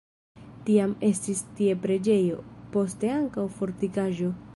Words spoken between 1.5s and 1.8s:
tie